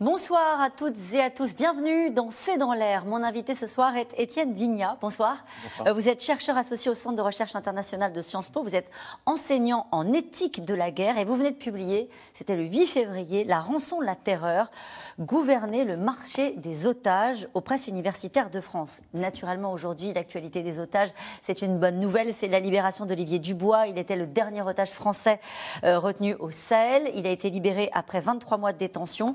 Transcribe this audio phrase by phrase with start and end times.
[0.00, 1.56] Bonsoir à toutes et à tous.
[1.56, 3.04] Bienvenue dans C'est dans l'air.
[3.04, 4.96] Mon invité ce soir est Étienne Vignat.
[5.00, 5.44] Bonsoir.
[5.64, 5.88] Bonsoir.
[5.88, 8.62] Euh, Vous êtes chercheur associé au Centre de recherche internationale de Sciences Po.
[8.62, 8.88] Vous êtes
[9.26, 13.42] enseignant en éthique de la guerre et vous venez de publier, c'était le 8 février,
[13.42, 14.70] La rançon, la terreur,
[15.18, 19.00] gouverner le marché des otages aux presses universitaires de France.
[19.14, 21.10] Naturellement, aujourd'hui, l'actualité des otages,
[21.42, 22.32] c'est une bonne nouvelle.
[22.32, 23.88] C'est la libération d'Olivier Dubois.
[23.88, 25.40] Il était le dernier otage français
[25.82, 27.10] euh, retenu au Sahel.
[27.16, 29.34] Il a été libéré après 23 mois de détention.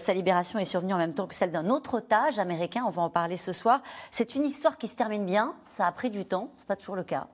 [0.00, 2.82] Euh, sa libération est survenue en même temps que celle d'un autre otage américain.
[2.86, 3.80] On va en parler ce soir.
[4.10, 5.54] C'est une histoire qui se termine bien.
[5.66, 6.50] Ça a pris du temps.
[6.56, 7.26] C'est pas toujours le cas.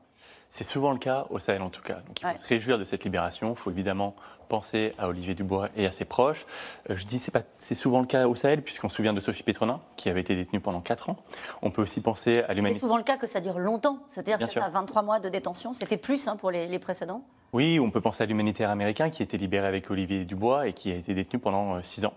[0.51, 1.97] C'est souvent le cas au Sahel en tout cas.
[2.07, 2.37] Donc il faut Ouais.
[2.37, 3.51] se réjouir de cette libération.
[3.51, 4.15] Il faut évidemment
[4.49, 6.47] penser à Olivier Dubois et à ses proches.
[6.91, 9.21] Euh, je dis c'est pas c'est souvent le cas au Sahel puisqu'on se souvient de
[9.21, 11.17] Sophie Pétronin qui avait été détenue pendant 4 ans.
[11.63, 12.81] On peut aussi penser à C'est l'humanité.
[12.81, 13.99] souvent le cas que ça dure longtemps.
[14.09, 15.73] C'est-à-dire que ça a 23 mois de détention.
[15.73, 17.23] C'était plus hein, pour les, les précédents.
[17.53, 20.73] Oui, on peut penser à l'humanitaire américain qui a été libéré avec Olivier Dubois et
[20.73, 22.15] qui a été détenu pendant 6 ans.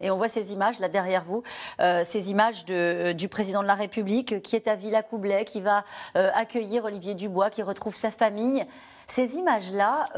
[0.00, 1.42] Et on voit ces images là derrière vous,
[1.80, 5.84] euh, ces images euh, du président de la République qui est à Villacoublay, qui va
[6.16, 8.64] euh, accueillir Olivier Dubois, qui retrouve sa famille.
[9.06, 10.08] Ces images-là,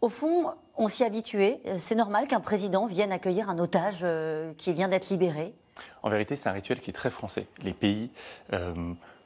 [0.00, 1.60] au fond, on s'y habitué.
[1.66, 4.04] Euh, C'est normal qu'un président vienne accueillir un otage
[4.56, 5.54] qui vient d'être libéré.
[6.02, 7.46] En vérité, c'est un rituel qui est très français.
[7.62, 8.10] Les pays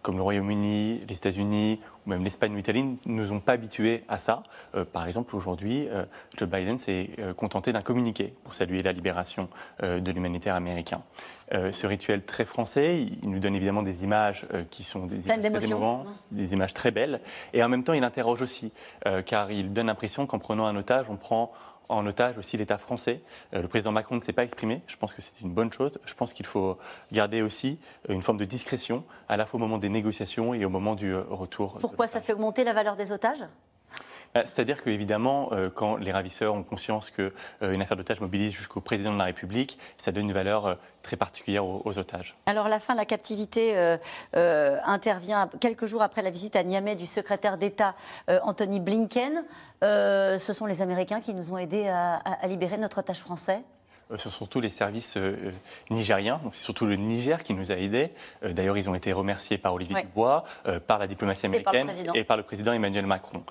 [0.07, 4.05] comme le Royaume-Uni, les États-Unis ou même l'Espagne ou l'Italie ne nous ont pas habitués
[4.07, 4.45] à ça.
[4.77, 6.05] Euh, par exemple, aujourd'hui, euh,
[6.37, 9.49] Joe Biden s'est euh, contenté d'un communiqué pour saluer la libération
[9.83, 11.03] de l'humanitaire américain.
[11.53, 15.65] Ce rituel très français, il nous donne évidemment des images qui sont des images très
[15.65, 17.21] émouvantes, des images très belles,
[17.53, 18.73] et en même temps, il interroge aussi,
[19.27, 21.53] car il donne l'impression qu'en prenant un otage, on prend
[21.89, 23.21] en otage aussi l'État français.
[23.55, 24.83] Euh, le président Macron ne s'est pas exprimé.
[24.87, 25.99] Je pense que c'est une bonne chose.
[26.05, 26.79] Je pense qu'il faut
[27.13, 27.79] garder aussi
[28.09, 30.95] euh, une forme de discrétion, à la fois au moment des négociations et au moment
[30.95, 31.79] du euh, retour.
[31.79, 33.45] Pourquoi ça fait augmenter la valeur des otages?
[34.45, 39.19] C'est-à-dire qu'évidemment, euh, quand les ravisseurs ont conscience qu'une affaire d'otage mobilise jusqu'au président de
[39.19, 42.37] la République, ça donne une valeur euh, très particulière aux, otages.
[42.47, 43.97] Alors la fin de la captivité euh,
[44.35, 47.95] euh, intervient quelques jours après la visite à Niamey du secrétaire d'État
[48.29, 49.45] euh, Anthony Blinken.
[49.85, 53.63] Euh, ce sont les Américains qui nous ont aidés à- à libérer notre otage français.
[54.11, 55.53] Euh, Ce sont surtout les services euh, euh,
[55.91, 58.11] nigériens, donc c'est surtout le Niger qui nous a aidés.
[58.43, 60.03] D'ailleurs, ils ont été remerciés par Olivier Ouais.
[60.03, 60.45] Dubois,
[60.87, 63.43] par la diplomatie américaine et par le président Emmanuel Macron.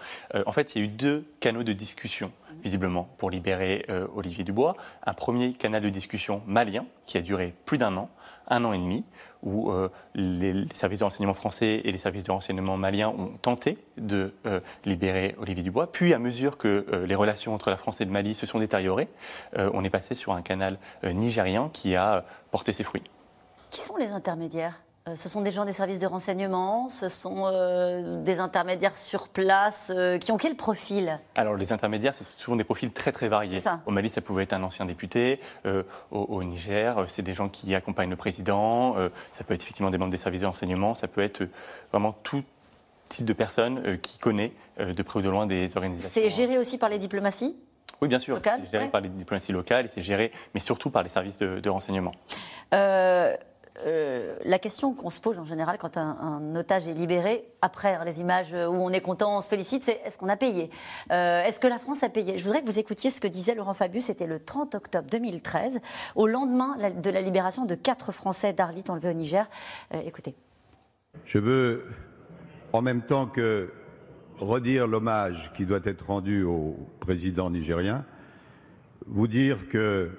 [0.46, 2.32] En fait, il y a eu deux canaux de discussion,
[2.66, 4.76] visiblement, pour libérer euh, Olivier Dubois.
[5.06, 8.10] Un premier canal de discussion malien, qui a duré plus d'un an,
[8.48, 9.04] un an et demi,
[9.44, 13.78] où euh, les, services de renseignement français et les services de renseignement maliens ont tenté
[13.98, 15.92] de euh, libérer Olivier Dubois.
[15.92, 19.10] Puis, à mesure que les relations entre la France et le Mali se sont détériorées,
[19.56, 23.04] on est passé sur un canal nigérien qui a porté ses fruits.
[23.70, 24.85] Qui sont les intermédiaires?
[25.14, 29.92] Ce sont des gens des services de renseignement, ce sont euh, des intermédiaires sur place
[29.96, 31.20] euh, qui ont quel profil?
[31.36, 33.60] Alors, les intermédiaires, c'est souvent des profils très très variés.
[33.62, 33.82] Ça.
[33.86, 35.40] Au Mali, ça pouvait être un ancien député.
[35.68, 38.98] euh, au, au Niger, euh, c'est des gens qui accompagnent le président.
[38.98, 40.96] euh, ça peut être effectivement des membres des services de renseignement.
[40.96, 41.52] Ça peut être euh,
[41.92, 42.42] vraiment tout
[43.08, 46.20] type de personnes euh, qui connaît euh, de près ou de loin des organisations.
[46.20, 47.56] C'est géré aussi par les diplomaties?
[48.02, 48.40] Oui, bien sûr.
[48.44, 48.90] C'est géré ouais.
[48.90, 52.12] par les diplomaties locales c'est géré, mais surtout par les services de, de renseignement.
[53.84, 57.96] Euh, euh, la question qu'on se pose en général quand un, otage est libéré, après
[57.96, 60.70] hein, les images où on est content, on se félicite, c'est est-ce qu'on a payé
[61.12, 62.38] Euh, Est-ce que la France a payé?
[62.38, 65.80] Je voudrais que vous écoutiez ce que disait Laurent Fabius, c'était le 30 octobre 2013,
[66.16, 69.50] au lendemain de la libération de quatre Français d'Arlit enlevés au Niger.
[69.94, 70.36] Euh, écoutez.
[71.26, 71.86] Je veux,
[72.74, 73.72] en même temps que
[74.40, 78.06] redire l'hommage qui doit être rendu au président nigérien,
[79.08, 80.12] vous dire que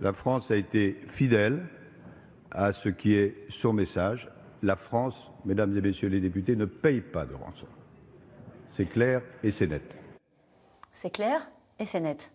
[0.00, 1.66] la France a été fidèle
[2.50, 4.28] à ce qui est son message.
[4.62, 7.66] La France, mesdames et messieurs les députés, ne paye pas de rançon.
[8.66, 9.96] C'est clair et c'est net.
[10.92, 11.48] C'est clair
[11.78, 12.30] et c'est net.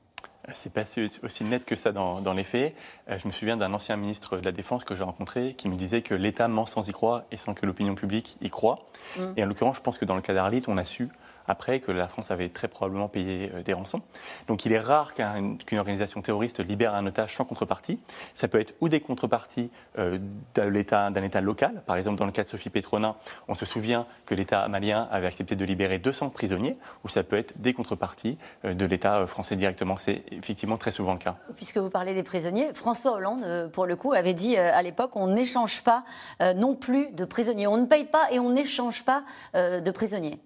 [0.53, 2.75] C'est pas si- aussi net que ça dans, dans les faits.
[3.09, 5.75] Euh, je me souviens d'un ancien ministre de la Défense que j'ai rencontré qui me
[5.75, 8.79] disait que l'État ment sans y croire et sans que l'opinion publique y croit.
[9.37, 11.07] Et en l'occurrence, je pense que dans le cas d'Arlit, on a su
[11.47, 13.99] après que la France avait très probablement payé euh, des rançons.
[14.47, 17.99] Donc il est rare qu'un- qu'une organisation terroriste libère un otage sans contrepartie.
[18.33, 19.69] Ça peut être ou des contreparties
[19.99, 20.17] euh,
[20.55, 21.81] d'un État, local.
[21.85, 23.15] Par exemple, dans le cas de Sophie Pétronin,
[23.47, 27.37] on se souvient que l'État malien avait accepté de libérer 200 prisonniers, ou ça peut
[27.37, 29.97] être des contreparties euh, de l'État français directement.
[29.97, 31.35] C'est effectivement très souvent le cas.
[31.55, 35.27] Puisque vous parlez des prisonniers, François Hollande, pour le coup, avait dit à l'époque on
[35.27, 36.03] n'échange pas
[36.55, 37.67] non plus de prisonniers.
[37.67, 39.23] On ne paye pas et on n'échange pas
[39.53, 40.39] de prisonniers.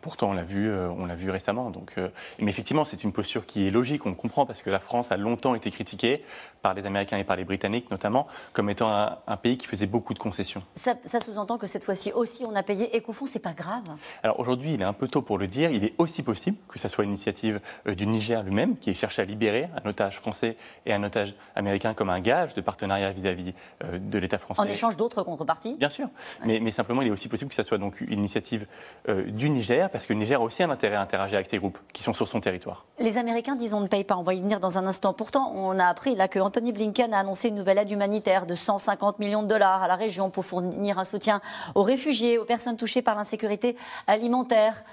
[0.00, 1.70] Pourtant, on l'a vu, euh, on l'a vu récemment.
[1.70, 2.08] Donc, euh,
[2.40, 4.06] mais effectivement, c'est une posture qui est logique.
[4.06, 6.24] On comprend parce que la France a longtemps été critiquée
[6.62, 10.12] par les Américains et par les Britanniques, notamment, comme étant un, pays qui faisait beaucoup
[10.12, 10.62] de concessions.
[10.74, 10.94] Ça,
[11.24, 12.94] sous-entend que cette fois-ci aussi, on a payé.
[12.94, 13.84] Et qu'au fond, c'est pas grave?
[14.22, 15.70] Alors aujourd'hui, il est un peu tôt pour le dire.
[15.70, 19.18] Il est aussi possible que ça soit une initiative euh, du Niger lui-même qui cherche
[19.18, 23.54] à libérer un otage français et un otage américain comme un gage de partenariat vis-à-vis
[23.82, 24.60] de l'État français.
[24.60, 25.74] En échange d'autres contreparties?
[25.76, 26.08] Bien sûr.
[26.44, 28.66] Mais, mais, simplement, il est aussi possible que ça soit donc une initiative
[29.08, 29.48] du
[29.88, 32.12] Parce que le Niger a aussi un intérêt à interagir avec ces groupes qui sont
[32.12, 32.84] sur son territoire.
[32.98, 35.12] Les Américains disent on ne paye pas, on va y venir dans un instant.
[35.12, 38.54] Pourtant, on a appris là que Anthony Blinken a annoncé une nouvelle aide humanitaire de
[38.54, 41.40] 150 millions de dollars à la région pour fournir un soutien
[41.74, 44.84] aux réfugiés, aux personnes touchées par l'insécurité alimentaire.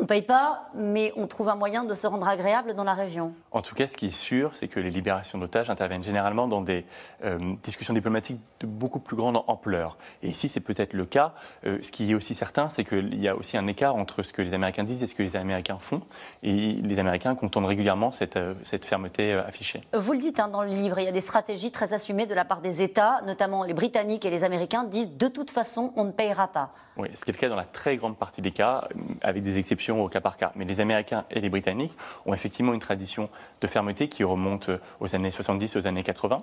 [0.00, 2.94] On ne paye pas, mais on trouve un moyen de se rendre agréable dans la
[2.94, 3.34] région.
[3.50, 6.62] En tout cas, ce qui est sûr, c'est que les libérations d'otages interviennent généralement dans
[6.62, 6.86] des
[7.22, 9.98] euh, discussions diplomatiques de beaucoup plus grande ampleur.
[10.22, 11.34] Et ici, c'est peut-être le cas.
[11.66, 14.32] Euh, ce qui est aussi certain, c'est qu'il y a aussi un écart entre ce
[14.32, 16.00] que les Américains disent et ce que les Américains font.
[16.42, 19.82] Et les Américains contournent régulièrement cette, euh, cette fermeté affichée.
[19.92, 22.34] Vous le dites hein, dans le livre, il y a des stratégies très assumées de
[22.34, 26.04] la part des États, notamment les Britanniques et les Américains disent de toute façon, on
[26.04, 26.72] ne payera pas.
[26.96, 28.88] Oui, ce qui est le cas dans la très grande partie des cas,
[29.22, 30.52] avec des exceptions au cas par cas.
[30.56, 31.96] Mais les Américains et les Britanniques
[32.26, 33.24] ont effectivement une tradition
[33.60, 34.70] de fermeté qui remonte
[35.00, 36.38] aux années 70, aux années 80,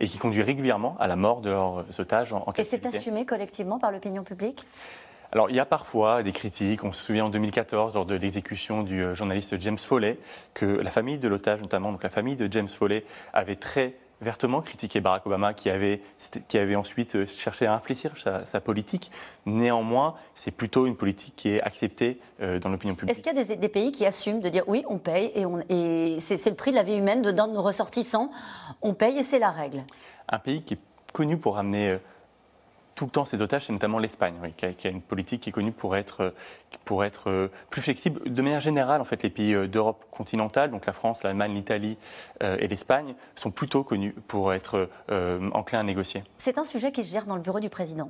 [0.00, 3.24] et qui conduit régulièrement à la mort de leurs otages en, en Et c'est assumé
[3.24, 4.64] collectivement par l'opinion publique?
[5.34, 6.84] Alors, il y a parfois des critiques.
[6.84, 10.18] On se souvient en 2014, lors de l'exécution du euh, journaliste James Foley,
[10.52, 13.02] que la famille de l'otage, notamment, donc la famille de James Foley,
[13.32, 16.00] avait très vertement critiqué Barack Obama, qui avait,
[16.48, 19.10] qui avait ensuite euh, cherché à infléchir sa, politique.
[19.44, 23.16] Néanmoins, c'est plutôt une politique qui est acceptée euh, dans l'opinion publique.
[23.16, 26.20] Est-ce qu'il y a des, pays qui assument de dire oui, on paye et, et
[26.20, 28.30] c'est le prix de la vie humaine de, de nos ressortissants,
[28.80, 29.82] on paye et c'est la règle?
[30.28, 30.80] Un pays qui est
[31.12, 31.98] connu pour amener euh,
[33.02, 35.72] tout le temps ses otages, c'est notamment l'Espagne, qui, a, une politique qui est connue
[35.72, 36.32] pour être,
[36.84, 38.32] pour être euh, plus flexible.
[38.32, 41.98] De manière générale, en fait, les pays euh, d'Europe continentale, donc la France, l'Allemagne, l'Italie
[42.44, 44.88] euh, et l'Espagne, sont plutôt connus pour être
[45.52, 46.22] enclins à négocier.
[46.36, 48.08] C'est un sujet qui se gère dans le bureau du président.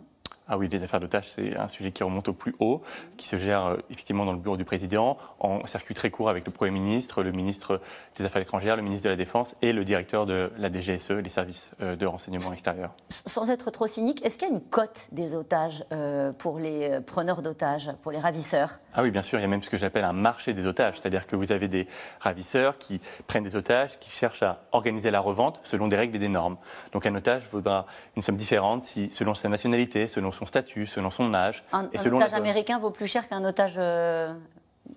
[0.49, 2.83] Ah oui, les affaires d'otages, c'est un sujet qui remonte au plus haut,
[3.17, 6.45] qui se gère euh, effectivement dans le bureau du président, en circuit très court avec
[6.45, 7.81] le Premier ministre, le ministre
[8.17, 11.31] des Affaires étrangères, le ministre de la Défense et le directeur de la DGSE, les
[11.31, 12.91] services euh, de renseignement extérieur.
[13.09, 16.99] Sans être trop cynique, est-ce qu'il y a une cote des otages euh, pour les
[17.07, 18.81] preneurs d'otages, pour les ravisseurs?
[18.95, 20.97] Ah oui, bien sûr, il y a même ce que j'appelle un marché des otages,
[21.01, 21.87] c'est-à-dire que vous avez des
[22.19, 26.19] ravisseurs qui prennent des otages, qui cherchent à organiser la revente selon des règles et
[26.19, 26.57] des normes.
[26.93, 27.87] Donc un otage vaudra
[28.17, 31.65] une somme différente si, selon sa nationalité, selon son statut, selon son âge.
[31.73, 33.75] Un, et selon otage américain vaut plus cher qu'un otage.
[33.79, 34.33] Euh,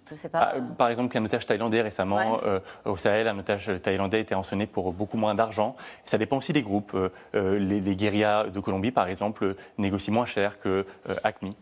[0.09, 0.53] je sais pas.
[0.55, 4.67] Ah, par exemple, qu'un otage thaïlandais récemment euh, au Sahel, un otage thaïlandais était rançonné
[4.67, 5.75] pour beaucoup moins d'argent.
[6.05, 6.93] Ça dépend aussi des groupes.
[6.95, 10.85] Euh, les, les, guérillas de Colombie, par exemple, négocient moins cher que
[11.23, 11.55] ACMI.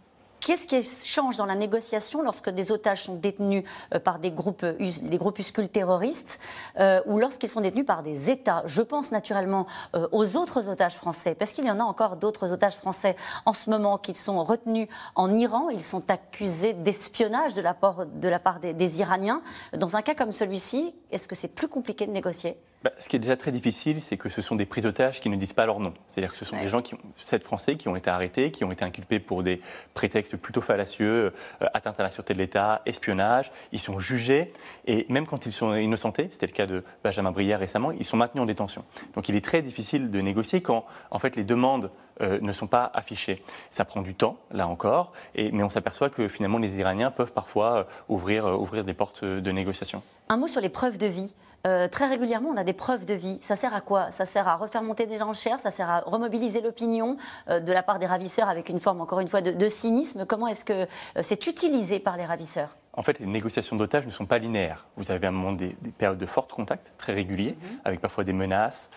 [0.45, 3.63] Qu'est-ce qui change dans la négociation lorsque des otages sont détenus
[3.93, 6.39] euh, par des, groupes, des groupuscules terroristes
[6.79, 8.61] euh, ou lorsqu'ils sont détenus par des États?
[8.65, 12.51] Je pense naturellement euh, aux autres otages français, parce qu'il y en a encore d'autres
[12.51, 15.69] otages français en ce moment qui sont retenus en Iran.
[15.69, 19.41] Ils sont accusés d'espionnage de la part des Iraniens.
[19.71, 22.57] Dans un cas comme celui-ci, est-ce que c'est plus compliqué de négocier?
[22.83, 25.29] Bah, ce qui est déjà très difficile, c'est que ce sont des prises d'otages qui
[25.29, 25.93] ne disent pas leur nom.
[26.07, 28.65] C'est-à-dire que ce sont des gens, qui ont, sept Français, qui ont été arrêtés, qui
[28.65, 29.61] ont été inculpés pour des
[29.93, 33.51] prétextes plutôt fallacieux, euh, atteinte à la sûreté de l'État, espionnage.
[33.71, 34.51] Ils sont jugés
[34.85, 38.17] et même quand ils sont innocentés, c'était le cas de Benjamin Brière récemment, ils sont
[38.17, 38.83] maintenus en détention.
[39.15, 41.89] Donc il est très difficile de négocier quand en fait les demandes
[42.21, 43.41] euh, ne sont pas affichées.
[43.71, 47.73] Ça prend du temps, là encore, mais on s'aperçoit que finalement les Iraniens peuvent parfois
[47.73, 50.01] euh, ouvrir, ouvrir des portes de négociation.
[50.29, 51.33] Un mot sur les preuves de vie.
[51.65, 53.37] Euh, très régulièrement, on a des preuves de vie.
[53.41, 54.11] Ça sert à quoi?
[54.11, 57.15] Ça sert à refaire monter des enchères, ça sert à remobiliser l'opinion
[57.49, 60.25] euh, de la part des ravisseurs avec une forme, encore une fois, de, cynisme.
[60.25, 60.85] Comment est-ce que euh,
[61.21, 62.75] c'est utilisé par les ravisseurs?
[62.95, 64.85] En fait, les négociations d'otages ne sont pas linéaires.
[64.97, 67.79] Vous avez à un moment des, périodes de fort contact, très réguliers, mhm.
[67.85, 68.89] avec parfois des menaces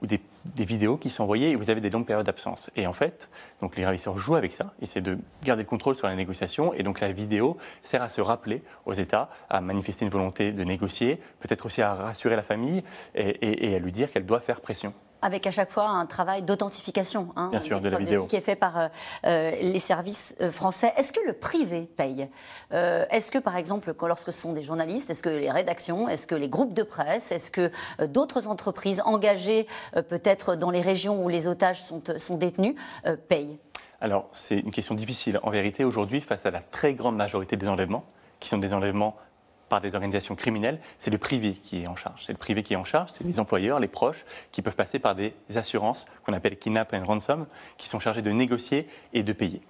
[0.00, 0.20] ou des,
[0.56, 2.70] vidéos qui sont envoyées, et vous avez des longues périodes d'absence.
[2.76, 3.28] Et en fait,
[3.60, 6.82] donc les ravisseurs jouent avec ça, essaient de garder le contrôle sur la négociation, et
[6.82, 11.20] donc la vidéo sert à se rappeler aux États, à manifester une volonté de négocier,
[11.40, 12.82] peut-être aussi à rassurer la famille
[13.14, 17.32] et, à lui dire qu'elle doit faire pression avec à chaque fois un travail d'authentification
[17.36, 18.88] hein, de la vidéo qui est fait par euh,
[19.26, 20.92] euh, les services euh, français.
[20.96, 22.28] Est-ce que le privé paye?
[22.70, 26.34] Est-ce que par exemple, lorsque ce sont des journalistes, est-ce que les rédactions, est-ce que
[26.34, 27.70] les groupes de presse, est-ce que
[28.06, 29.66] d'autres entreprises engagées
[30.08, 32.74] peut-être dans les régions où les otages sont, sont détenus
[33.28, 33.58] payent?
[34.00, 35.40] Alors c'est une question difficile.
[35.42, 38.04] En vérité, aujourd'hui, face à la très grande majorité des enlèvements,
[38.38, 39.16] qui sont des enlèvements
[39.70, 42.24] par des organisations criminelles, c'est le privé qui est en charge.
[42.26, 44.98] C'est le privé qui est en charge, c'est les employeurs, les proches, qui peuvent passer
[44.98, 47.46] par des assurances qu'on appelle kidnap and ransom,
[47.78, 49.62] qui sont chargés de négocier et de payer.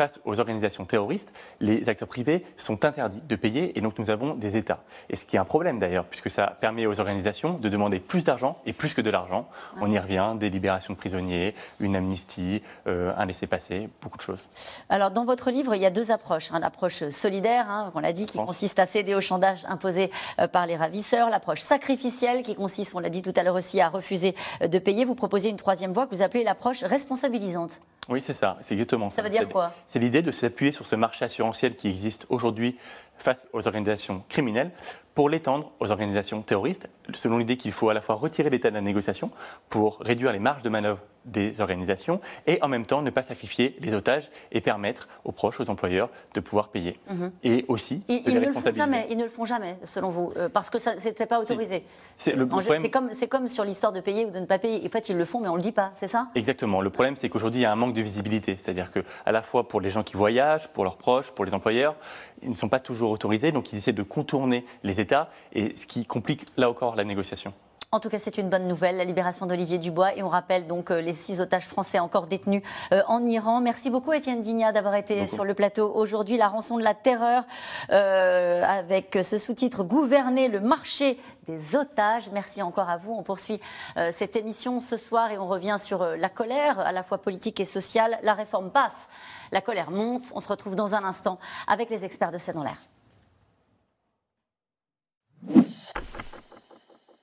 [0.00, 1.30] Face aux organisations terroristes,
[1.60, 4.82] les acteurs privés sont interdits de payer et donc nous avons des États.
[5.10, 8.24] Et ce qui est un problème d'ailleurs, puisque ça permet aux organisations de demander plus
[8.24, 9.46] d'argent et plus que de l'argent.
[9.78, 14.48] On y revient, des libérations de prisonniers, une amnistie, euh, un laissez-passer, beaucoup de choses.
[14.88, 16.50] Alors dans votre livre, il y a deux approches.
[16.50, 16.60] Hein.
[16.60, 20.64] L'approche solidaire, hein, on l'a dit, qui consiste à céder au chandage imposé euh, par
[20.64, 21.28] les ravisseurs.
[21.28, 24.78] L'approche sacrificielle, qui consiste, on l'a dit tout à l'heure aussi, à refuser euh, de
[24.78, 25.04] payer.
[25.04, 27.82] Vous proposez une troisième voie que vous appelez l'approche responsabilisante.
[28.10, 29.16] Oui, c'est ça, c'est exactement ça.
[29.16, 32.76] Ça veut dire quoi C'est l'idée de s'appuyer sur ce marché assurantiel qui existe aujourd'hui
[33.16, 34.72] face aux organisations criminelles
[35.14, 38.74] pour l'étendre aux organisations terroristes, selon l'idée qu'il faut à la fois retirer l'État de
[38.74, 39.30] la négociation
[39.68, 43.76] pour réduire les marges de manœuvre des organisations et en même temps ne pas sacrifier
[43.80, 46.98] les otages et permettre aux proches, aux employeurs de pouvoir payer.
[47.10, 47.32] Mhm.
[47.44, 48.86] Et aussi de les ils responsabiliser.
[48.86, 51.40] Ne jamais, ils ne le font jamais, selon vous, euh, parce que ça n'était pas
[51.40, 51.84] autorisé.
[52.16, 52.34] C'est
[52.90, 54.84] comme, comme, sur l'histoire de payer ou de ne pas payer.
[54.84, 56.28] En fait, ils le font, mais on ne le dit pas, c'est ça?
[56.34, 56.80] Exactement.
[56.80, 58.58] Le problème, c'est qu'aujourd'hui, il y a un manque de visibilité.
[58.60, 61.54] C'est-à-dire que, à la fois pour les gens qui voyagent, pour leurs proches, pour les
[61.54, 61.96] employeurs,
[62.42, 65.86] ils ne sont pas toujours autorisés, donc ils essaient de contourner les États, et ce
[65.86, 67.52] qui complique là encore la négociation.
[67.92, 70.14] En tout cas, c'est une bonne nouvelle, la libération d'Olivier Dubois.
[70.14, 73.60] Et on rappelle donc euh, les six otages français encore détenus euh, en Iran.
[73.60, 76.36] Merci beaucoup, Étienne Digna, d'avoir été sur le plateau aujourd'hui.
[76.36, 77.42] La rançon de la terreur,
[77.90, 81.18] euh, avec ce sous-titre Gouverner le marché
[81.48, 82.30] des otages.
[82.32, 83.12] Merci encore à vous.
[83.12, 83.60] On poursuit
[84.12, 87.64] cette émission ce soir et on revient sur la colère, à la fois politique et
[87.64, 88.20] sociale.
[88.22, 89.08] La réforme passe,
[89.50, 90.30] la colère monte.
[90.36, 92.89] On se retrouve dans un instant avec les experts de C'est dans l'air.